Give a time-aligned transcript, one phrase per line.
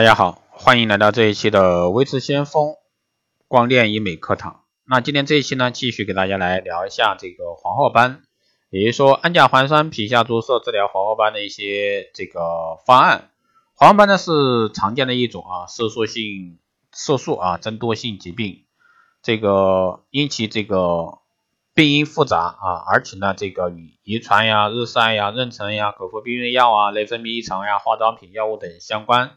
[0.00, 2.76] 大家好，欢迎来到这一期的微智先锋
[3.48, 4.64] 光电医美课堂。
[4.86, 8.22] 那今天这一期呢，继续给大家来聊一下这个黄褐斑，
[8.70, 12.40] 也就是说氨甲环酸皮下注射治疗黄褐斑的一些这个
[12.86, 13.28] 方案。
[13.74, 16.58] 黄褐斑呢是常见的一种啊色素性
[16.92, 18.64] 色素啊增多性疾病，
[19.22, 21.18] 这个因其这个
[21.74, 29.32] 病因复杂啊，而且呢这个与遗传呀、日晒呀、妊娠呀、口服避孕药啊、内分泌异常呀、化妆品药物等相关。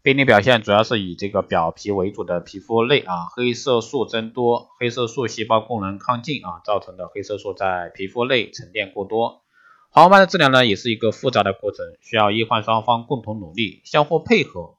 [0.00, 9.42] 病理表现主要是以这个表皮为主的皮肤内啊黑色素增多，黑色素细胞功能亢进啊造成的黑色素在皮肤内沉淀过多。
[9.90, 14.76] 黄斑的治疗呢也是一个复杂的过程，需要医患双方共同努力，相互配合。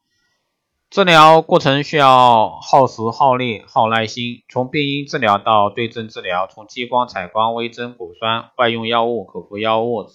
[0.89, 10.07] 治疗过程需要耗时耗力耗耐心，从病因治疗到对症治疗，从激光、采光、微针、果酸、外用药物、口服药物、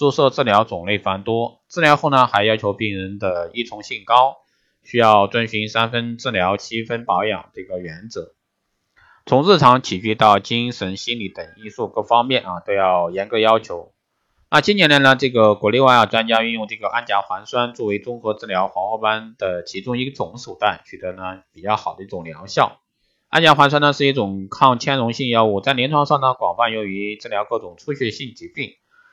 [0.00, 1.60] 注射治疗种类繁多。
[1.68, 4.38] 治疗后呢还要求病人的依从性高。
[4.82, 8.32] 需要遵循三分治疗、七分保养这个原则，
[9.26, 13.92] 从日常起居到精神、心理等因素各方面啊都要严格要求。
[14.50, 22.80] 那近年来呢，这个国内外啊专家运用这个氨甲环酸作为综合治疗黄褐斑的其中一种手段，取得呢比较好的一种疗效。
[23.28, 28.72] 氨甲环酸呢是一种抗纤溶性药物，在临床上呢广泛用于治疗各种出血性疾病，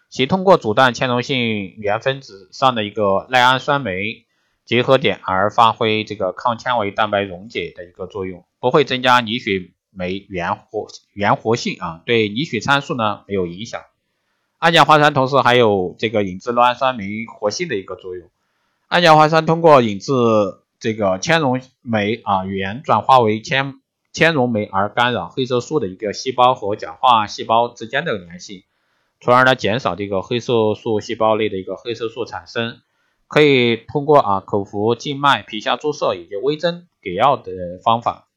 [0.09, 4.23] 其通过阻断纤溶性原分子上的一个赖氨酸酶。
[4.66, 13.81] 结合点而发挥这个抗纤维蛋白溶解的一个作用，不会增加凝血酶原活原活性啊，对凝血参数呢没有影响。
[14.58, 18.30] 氨甲环酸同时还有这个引致酪氨酸酶活性的一个作用。
[18.89, 20.11] 氨甲环酸通过引致
[20.81, 23.80] 这个纤溶酶啊原转化为纤
[24.11, 28.66] 纤溶酶而干扰黑色素的一个细胞和角化细胞之间的联系，
[29.20, 32.82] 从而呢减少这个黑色素细胞内的一个黑色素产生。
[33.30, 37.52] 可以通过啊口服、静脉、皮下注射以及微针给药的
[37.84, 38.30] 方法，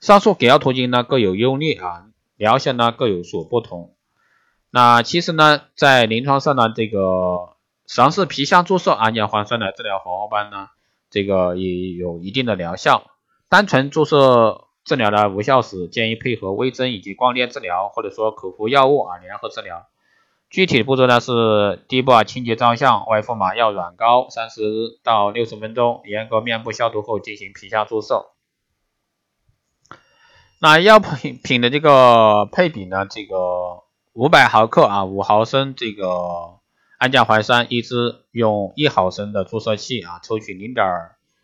[0.00, 2.06] 上述给药途径呢各有优劣啊，
[2.38, 3.94] 疗效呢各有所不同。
[4.70, 10.68] 那其实呢，在临床上呢，这个尝试皮下注射氨甲环酸来治疗黄褐斑呢，
[11.10, 13.10] 这个也有一定的疗效。
[13.50, 19.86] 单纯注射治疗呢无效时，建议配合微针以及光电治疗，或者说口服药物啊联合治疗。
[20.50, 28.30] 具体步骤呢是：第一步啊，清洁照相，外敷麻药软膏，三十到六十分钟，严格面部消毒后进行皮下注射。
[30.58, 33.36] 那药品品的这个配比呢，这个
[34.14, 36.08] 五百毫克啊，五毫升这个
[36.96, 40.86] 氨甲环酸一支，用一毫升的注射器啊，抽取零点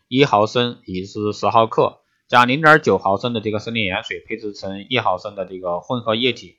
[0.07, 6.57] 一毫升，一支十毫克，加零点九毫升的这个生理盐水，配制成一毫升的这个混合液体。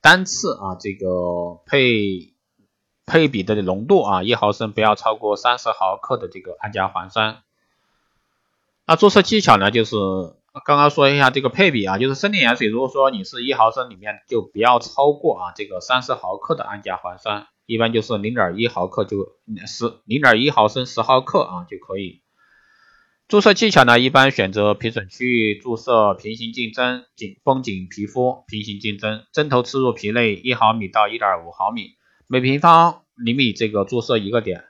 [0.00, 2.34] 单次啊，这个配
[3.06, 7.42] 配比的浓度啊，一毫升不要超过三十毫克的这个氨甲环酸。
[8.86, 9.96] 那注射技巧呢，就是
[10.64, 19.36] 刚刚说一下这个配比啊，就是生理盐水，如果说你是一毫升里面就不要超过啊这个三十毫克的氨甲环酸，一般就是零点一毫克就
[19.66, 22.22] 十零点一毫升十毫克啊就可以。
[23.28, 31.96] 注射技巧呢，一般选择皮损区域注射平行镜针，紧绷紧皮肤，平行镜针，针头刺入皮内一毫米到一点五毫米，
[32.28, 34.66] 每平方厘米这个注射一个点。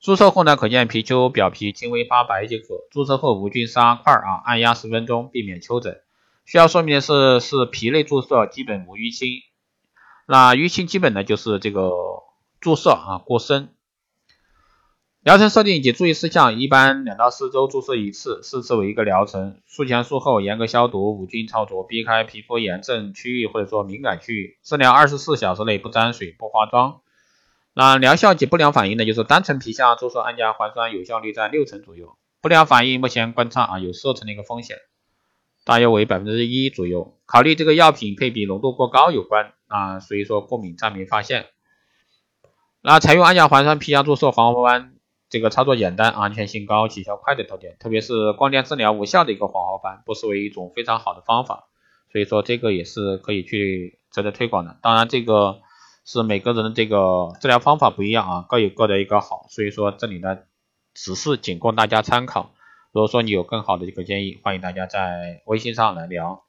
[0.00, 2.86] 注射后呢，可见皮丘表皮轻微发白即可。
[2.92, 6.00] 注射后无菌杀块啊，按压十分钟，避免丘疹。
[6.44, 9.42] 需要说明的是，是皮内注射，基本无淤青。
[10.28, 11.90] 那淤青基本呢就是这个
[12.60, 13.74] 注射啊过深。
[15.22, 19.58] 疗程设定及注意事项：一般两到四周注射一次，四次为一个疗程。
[19.66, 24.56] 术前术后严格消毒，无菌操作，避开皮肤炎症区域或者说敏感区域。
[24.62, 27.02] 治疗二十四小时内不沾水、不化妆。
[27.74, 29.04] 那疗效及不良反应呢？
[29.04, 34.78] 就是单纯皮下注射氨甲环酸有效率在六成左右，不良反应目前观察啊有四成的一个风险，
[35.66, 37.18] 大约为百分之一左右。
[37.26, 41.44] 考虑这个药品配比浓度过高有关啊，所以说过敏暂没发现。
[42.80, 44.94] 那采用氨甲环酸皮下注射黄褐斑。
[45.30, 51.68] 这个操作简单、安全性高、起效快的特点，特别是光电治疗无效的一个黄褐斑，不失为一种非常好的方法。
[52.12, 54.76] 所以说这个也是可以去值得推广的。
[54.82, 55.60] 当然，这个
[56.04, 59.46] 是每个人的这个治疗方法不一样啊，各有各的一个好。
[59.48, 60.38] 所以说这里呢，
[60.92, 62.52] 只是仅供大家参考。
[62.90, 66.42] 如果说你有更好的一个建议，欢迎大家在微信上来聊。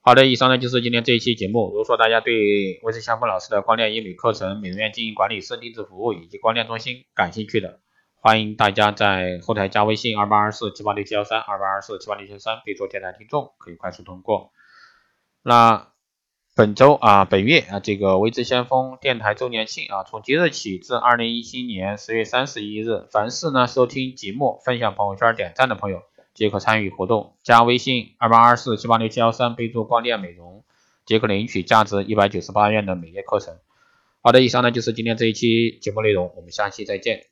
[0.00, 1.68] 好的，以上呢就是今天这一期节目。
[1.68, 7.80] 如果说大家对魏志香峰老师的光电医美课程、美容院经营管理、深定制服务以及光电中心感兴趣的，
[8.20, 14.50] 欢迎大家在后台加微信二八二四七八六七幺三二八二四七八六七幺三，备注电台听众，可以快速通过。
[15.42, 15.92] 那
[16.56, 26.02] 本周啊，本月啊，这个微知先锋电台周年庆啊，从即日起至二零一七年十月三十一日，凡是呢收听节目、分享朋友圈、点赞的朋友，
[26.34, 27.36] 即可参与活动。
[27.44, 30.64] 加微信二八二四七八六七幺三，备注光电美容，
[31.06, 33.56] 即可领取价值一百九十八元的美业课程。
[34.20, 37.26] 好的，以上呢就是今天这一期节目内容，我们下期再见。